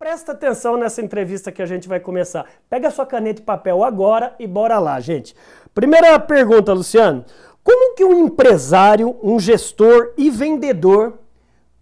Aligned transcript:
Presta 0.00 0.32
atenção 0.32 0.78
nessa 0.78 1.02
entrevista 1.02 1.52
que 1.52 1.60
a 1.60 1.66
gente 1.66 1.86
vai 1.86 2.00
começar. 2.00 2.46
Pega 2.70 2.90
sua 2.90 3.04
caneta 3.04 3.42
e 3.42 3.44
papel 3.44 3.84
agora 3.84 4.34
e 4.38 4.46
bora 4.46 4.78
lá, 4.78 4.98
gente. 4.98 5.36
Primeira 5.74 6.18
pergunta, 6.18 6.72
Luciano. 6.72 7.22
Como 7.62 7.94
que 7.94 8.02
um 8.02 8.24
empresário, 8.24 9.14
um 9.22 9.38
gestor 9.38 10.14
e 10.16 10.30
vendedor 10.30 11.18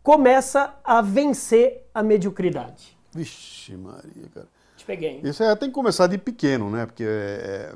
começa 0.02 0.74
a 0.82 1.00
vencer 1.00 1.88
a 1.94 2.02
mediocridade? 2.02 2.98
Vixe, 3.12 3.76
Maria, 3.76 4.28
cara. 4.34 4.48
Te 4.76 4.84
peguei. 4.84 5.20
Isso 5.22 5.44
é, 5.44 5.54
tem 5.54 5.68
que 5.68 5.74
começar 5.76 6.08
de 6.08 6.18
pequeno, 6.18 6.68
né? 6.68 6.86
Porque 6.86 7.04
é, 7.06 7.72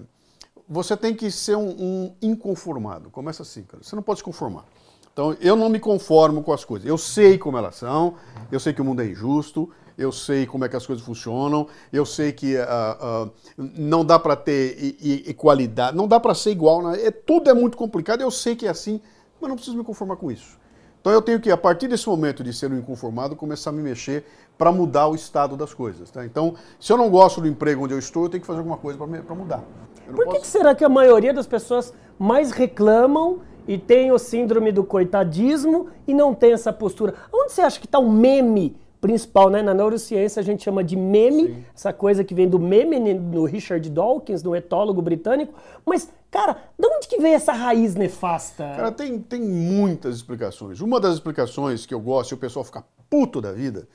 você 0.68 0.96
tem 0.96 1.14
que 1.14 1.30
ser 1.30 1.54
um, 1.54 1.68
um, 1.68 2.16
inconformado. 2.20 3.10
Começa 3.10 3.44
assim, 3.44 3.62
cara. 3.62 3.80
Você 3.80 3.94
não 3.94 4.02
pode 4.02 4.18
se 4.18 4.24
conformar. 4.24 4.64
Então, 5.12 5.36
eu 5.40 5.54
não 5.54 5.68
me 5.68 5.78
conformo 5.78 6.42
com 6.42 6.52
as 6.52 6.64
coisas. 6.64 6.88
Eu 6.88 6.96
sei 6.96 7.36
como 7.36 7.58
elas 7.58 7.76
são, 7.76 8.14
eu 8.50 8.58
sei 8.58 8.72
que 8.72 8.80
o 8.80 8.84
mundo 8.84 9.02
é 9.02 9.06
injusto, 9.06 9.68
eu 9.96 10.10
sei 10.10 10.46
como 10.46 10.64
é 10.64 10.68
que 10.68 10.76
as 10.76 10.86
coisas 10.86 11.04
funcionam, 11.04 11.66
eu 11.92 12.06
sei 12.06 12.32
que 12.32 12.56
uh, 12.56 13.26
uh, 13.26 13.32
não 13.56 14.04
dá 14.04 14.18
para 14.18 14.34
ter 14.34 14.96
igualdade, 15.00 15.96
não 15.96 16.08
dá 16.08 16.18
para 16.18 16.34
ser 16.34 16.50
igual, 16.50 16.82
né? 16.82 17.06
é, 17.06 17.10
tudo 17.10 17.50
é 17.50 17.54
muito 17.54 17.76
complicado, 17.76 18.22
eu 18.22 18.30
sei 18.30 18.56
que 18.56 18.66
é 18.66 18.70
assim, 18.70 19.00
mas 19.40 19.48
não 19.48 19.56
preciso 19.56 19.76
me 19.76 19.84
conformar 19.84 20.16
com 20.16 20.30
isso. 20.30 20.58
Então 21.00 21.12
eu 21.12 21.20
tenho 21.20 21.40
que, 21.40 21.50
a 21.50 21.56
partir 21.56 21.88
desse 21.88 22.08
momento 22.08 22.44
de 22.44 22.52
ser 22.52 22.70
um 22.70 22.78
inconformado, 22.78 23.34
começar 23.34 23.70
a 23.70 23.72
me 23.72 23.82
mexer 23.82 24.24
para 24.56 24.70
mudar 24.70 25.08
o 25.08 25.16
estado 25.16 25.56
das 25.56 25.74
coisas. 25.74 26.10
Tá? 26.10 26.24
Então, 26.24 26.54
se 26.78 26.92
eu 26.92 26.96
não 26.96 27.10
gosto 27.10 27.40
do 27.40 27.48
emprego 27.48 27.84
onde 27.84 27.92
eu 27.92 27.98
estou, 27.98 28.24
eu 28.24 28.28
tenho 28.28 28.40
que 28.40 28.46
fazer 28.46 28.60
alguma 28.60 28.76
coisa 28.76 28.96
para 28.96 29.34
mudar. 29.34 29.64
Por 30.06 30.16
que, 30.16 30.24
posso... 30.24 30.40
que 30.42 30.46
será 30.46 30.76
que 30.76 30.84
a 30.84 30.88
maioria 30.88 31.34
das 31.34 31.46
pessoas 31.46 31.92
mais 32.16 32.52
reclamam 32.52 33.40
e 33.66 33.78
tem 33.78 34.12
o 34.12 34.18
síndrome 34.18 34.72
do 34.72 34.84
coitadismo 34.84 35.88
e 36.06 36.14
não 36.14 36.34
tem 36.34 36.52
essa 36.52 36.72
postura? 36.72 37.14
Onde 37.32 37.52
você 37.52 37.60
acha 37.62 37.78
que 37.78 37.86
está 37.86 37.98
o 37.98 38.10
meme 38.10 38.76
principal, 39.00 39.50
né? 39.50 39.60
Na 39.62 39.74
neurociência 39.74 40.40
a 40.40 40.42
gente 40.44 40.62
chama 40.62 40.84
de 40.84 40.96
meme, 40.96 41.48
Sim. 41.48 41.64
essa 41.74 41.92
coisa 41.92 42.22
que 42.22 42.34
vem 42.34 42.48
do 42.48 42.58
meme 42.58 43.14
do 43.14 43.44
Richard 43.44 43.90
Dawkins, 43.90 44.42
do 44.42 44.54
etólogo 44.54 45.02
britânico. 45.02 45.52
Mas, 45.84 46.08
cara, 46.30 46.56
de 46.78 46.86
onde 46.86 47.08
que 47.08 47.18
vem 47.18 47.34
essa 47.34 47.52
raiz 47.52 47.96
nefasta? 47.96 48.64
Cara, 48.76 48.92
tem, 48.92 49.18
tem 49.18 49.40
muitas 49.40 50.16
explicações. 50.16 50.80
Uma 50.80 51.00
das 51.00 51.14
explicações 51.14 51.84
que 51.84 51.92
eu 51.92 52.00
gosto 52.00 52.30
e 52.30 52.34
o 52.34 52.38
pessoal 52.38 52.64
fica 52.64 52.84
puto 53.10 53.40
da 53.40 53.52
vida 53.52 53.88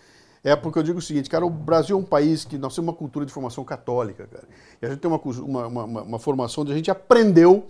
é 0.44 0.56
porque 0.56 0.78
eu 0.78 0.84
digo 0.84 1.00
o 1.00 1.02
seguinte, 1.02 1.30
cara, 1.30 1.46
o 1.46 1.50
Brasil 1.50 1.96
é 1.96 2.00
um 2.00 2.04
país 2.04 2.46
que 2.46 2.58
nós 2.58 2.76
temos 2.76 2.90
uma 2.90 2.96
cultura 2.96 3.26
de 3.26 3.32
formação 3.32 3.64
católica, 3.64 4.28
cara. 4.28 4.48
E 4.82 4.86
a 4.86 4.90
gente 4.90 5.00
tem 5.00 5.10
uma, 5.10 5.20
uma, 5.20 5.68
uma, 5.68 6.02
uma 6.04 6.20
formação 6.20 6.64
onde 6.64 6.74
a 6.74 6.76
gente 6.76 6.92
aprendeu 6.92 7.66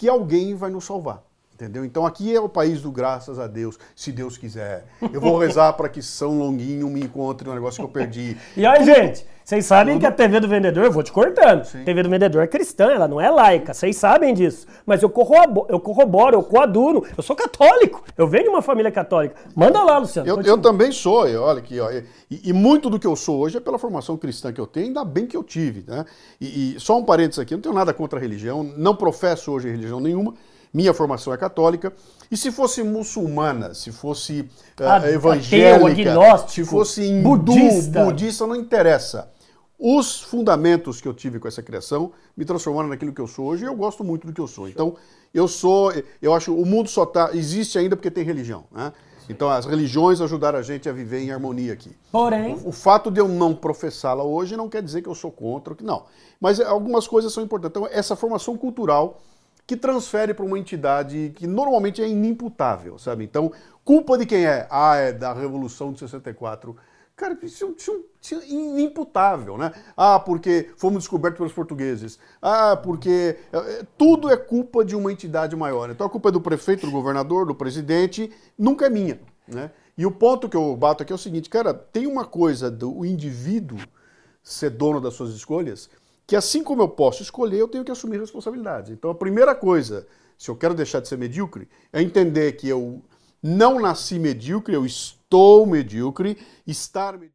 que 0.00 0.08
alguém 0.08 0.54
vai 0.54 0.70
nos 0.70 0.84
salvar. 0.84 1.22
Entendeu? 1.60 1.84
Então 1.84 2.06
aqui 2.06 2.34
é 2.34 2.40
o 2.40 2.48
país 2.48 2.80
do 2.80 2.90
graças 2.90 3.38
a 3.38 3.46
Deus, 3.46 3.78
se 3.94 4.10
Deus 4.10 4.38
quiser. 4.38 4.86
Eu 5.12 5.20
vou 5.20 5.36
rezar 5.36 5.74
para 5.74 5.90
que 5.90 6.00
São 6.00 6.38
Longuinho 6.38 6.88
me 6.88 7.00
encontre 7.00 7.46
no 7.46 7.54
negócio 7.54 7.80
que 7.80 7.84
eu 7.84 7.92
perdi. 7.92 8.34
E 8.56 8.64
aí, 8.64 8.82
gente, 8.82 9.26
vocês 9.44 9.66
sabem 9.66 9.96
Tudo... 9.96 10.00
que 10.00 10.06
a 10.06 10.12
TV 10.12 10.40
do 10.40 10.48
vendedor, 10.48 10.84
eu 10.84 10.90
vou 10.90 11.02
te 11.02 11.12
cortando. 11.12 11.64
Sim. 11.64 11.82
A 11.82 11.84
TV 11.84 12.02
do 12.02 12.08
vendedor 12.08 12.42
é 12.42 12.46
cristã, 12.46 12.90
ela 12.90 13.06
não 13.06 13.20
é 13.20 13.30
laica. 13.30 13.74
Vocês 13.74 13.94
sabem 13.94 14.32
disso. 14.32 14.66
Mas 14.86 15.02
eu 15.02 15.10
corroboro, 15.10 15.66
eu 15.68 15.78
corroboro, 15.78 16.36
eu 16.36 16.42
coaduno. 16.42 17.04
Eu 17.14 17.22
sou 17.22 17.36
católico. 17.36 18.02
Eu 18.16 18.26
venho 18.26 18.44
de 18.44 18.48
uma 18.48 18.62
família 18.62 18.90
católica. 18.90 19.34
Manda 19.54 19.82
lá, 19.82 19.98
Luciano. 19.98 20.26
Eu, 20.26 20.40
eu 20.40 20.56
também 20.56 20.90
sou. 20.90 21.26
Olha 21.42 21.58
aqui, 21.58 21.78
ó, 21.78 21.90
e, 21.90 22.04
e, 22.30 22.52
muito 22.54 22.88
do 22.88 22.98
que 22.98 23.06
eu 23.06 23.14
sou 23.14 23.38
hoje 23.38 23.58
é 23.58 23.60
pela 23.60 23.78
formação 23.78 24.16
cristã 24.16 24.50
que 24.50 24.60
eu 24.60 24.66
tenho, 24.66 24.86
ainda 24.86 25.04
bem 25.04 25.26
que 25.26 25.36
eu 25.36 25.44
tive. 25.44 25.84
Né? 25.86 26.06
E, 26.40 26.76
e 26.76 26.80
só 26.80 26.96
um 26.96 27.04
parênteses 27.04 27.38
aqui, 27.38 27.52
eu 27.52 27.58
não 27.58 27.62
tenho 27.62 27.74
nada 27.74 27.92
contra 27.92 28.18
a 28.18 28.22
religião, 28.22 28.62
não 28.62 28.96
professo 28.96 29.52
hoje 29.52 29.68
religião 29.68 30.00
nenhuma 30.00 30.32
minha 30.72 30.94
formação 30.94 31.32
é 31.32 31.36
católica. 31.36 31.92
E 32.30 32.36
se 32.36 32.50
fosse 32.50 32.82
muçulmana, 32.82 33.74
se 33.74 33.90
fosse 33.90 34.48
uh, 34.78 35.06
evangélica, 35.06 36.12
ateu, 36.12 36.48
se 36.48 36.64
fosse 36.64 37.04
hindu, 37.04 37.36
budista. 37.36 38.04
budista, 38.04 38.46
não 38.46 38.56
interessa. 38.56 39.30
Os 39.78 40.20
fundamentos 40.20 41.00
que 41.00 41.08
eu 41.08 41.14
tive 41.14 41.38
com 41.38 41.48
essa 41.48 41.62
criação 41.62 42.12
me 42.36 42.44
transformaram 42.44 42.88
naquilo 42.88 43.12
que 43.12 43.20
eu 43.20 43.26
sou 43.26 43.46
hoje 43.46 43.64
e 43.64 43.66
eu 43.66 43.74
gosto 43.74 44.04
muito 44.04 44.26
do 44.26 44.32
que 44.32 44.40
eu 44.40 44.46
sou. 44.46 44.68
Então, 44.68 44.94
eu 45.32 45.48
sou, 45.48 45.90
eu 46.20 46.34
acho, 46.34 46.54
o 46.54 46.66
mundo 46.66 46.88
só 46.88 47.06
tá, 47.06 47.30
existe 47.32 47.78
ainda 47.78 47.96
porque 47.96 48.10
tem 48.10 48.22
religião, 48.22 48.64
né? 48.70 48.92
Então, 49.30 49.48
as 49.48 49.64
religiões 49.64 50.20
ajudaram 50.20 50.58
a 50.58 50.62
gente 50.62 50.88
a 50.88 50.92
viver 50.92 51.20
em 51.20 51.30
harmonia 51.30 51.72
aqui. 51.72 51.96
Porém. 52.10 52.56
O, 52.64 52.70
o 52.70 52.72
fato 52.72 53.10
de 53.12 53.20
eu 53.20 53.28
não 53.28 53.54
professá-la 53.54 54.24
hoje 54.24 54.56
não 54.56 54.68
quer 54.68 54.82
dizer 54.82 55.02
que 55.02 55.08
eu 55.08 55.14
sou 55.14 55.30
contra, 55.30 55.74
que 55.74 55.84
não. 55.84 56.04
Mas 56.40 56.60
algumas 56.60 57.06
coisas 57.06 57.32
são 57.32 57.42
importantes. 57.42 57.80
Então, 57.80 57.88
essa 57.92 58.16
formação 58.16 58.58
cultural 58.58 59.22
que 59.70 59.76
transfere 59.76 60.34
para 60.34 60.44
uma 60.44 60.58
entidade 60.58 61.32
que 61.36 61.46
normalmente 61.46 62.02
é 62.02 62.08
inimputável, 62.08 62.98
sabe? 62.98 63.22
Então, 63.22 63.52
culpa 63.84 64.18
de 64.18 64.26
quem 64.26 64.44
é? 64.44 64.66
Ah, 64.68 64.96
é 64.96 65.12
da 65.12 65.32
Revolução 65.32 65.92
de 65.92 66.00
64. 66.00 66.74
Cara, 67.14 67.38
isso, 67.40 67.72
isso, 67.78 68.04
isso 68.20 68.34
é 68.34 68.48
inimputável, 68.48 69.56
né? 69.56 69.70
Ah, 69.96 70.18
porque 70.18 70.70
fomos 70.76 71.04
descobertos 71.04 71.38
pelos 71.38 71.52
portugueses. 71.52 72.18
Ah, 72.42 72.76
porque 72.82 73.36
é, 73.52 73.56
é, 73.58 73.86
tudo 73.96 74.28
é 74.28 74.36
culpa 74.36 74.84
de 74.84 74.96
uma 74.96 75.12
entidade 75.12 75.54
maior. 75.54 75.88
Então 75.88 76.04
a 76.04 76.10
culpa 76.10 76.30
é 76.30 76.32
do 76.32 76.40
prefeito, 76.40 76.86
do 76.86 76.90
governador, 76.90 77.46
do 77.46 77.54
presidente, 77.54 78.28
nunca 78.58 78.86
é 78.86 78.90
minha, 78.90 79.20
né? 79.46 79.70
E 79.96 80.04
o 80.04 80.10
ponto 80.10 80.48
que 80.48 80.56
eu 80.56 80.74
bato 80.74 81.04
aqui 81.04 81.12
é 81.12 81.14
o 81.14 81.18
seguinte, 81.18 81.48
cara, 81.48 81.72
tem 81.72 82.08
uma 82.08 82.24
coisa 82.24 82.68
do 82.68 83.04
indivíduo 83.04 83.78
ser 84.42 84.70
dono 84.70 85.00
das 85.00 85.14
suas 85.14 85.30
escolhas 85.30 85.88
que 86.26 86.36
assim 86.36 86.62
como 86.62 86.82
eu 86.82 86.88
posso 86.88 87.22
escolher, 87.22 87.58
eu 87.58 87.68
tenho 87.68 87.84
que 87.84 87.90
assumir 87.90 88.20
responsabilidades. 88.20 88.90
Então 88.90 89.10
a 89.10 89.14
primeira 89.14 89.54
coisa, 89.54 90.06
se 90.38 90.50
eu 90.50 90.56
quero 90.56 90.74
deixar 90.74 91.00
de 91.00 91.08
ser 91.08 91.18
medíocre, 91.18 91.68
é 91.92 92.00
entender 92.02 92.52
que 92.52 92.68
eu 92.68 93.02
não 93.42 93.80
nasci 93.80 94.18
medíocre, 94.18 94.74
eu 94.74 94.84
estou 94.84 95.66
medíocre, 95.66 96.36
estar 96.66 97.12
medíocre 97.12 97.28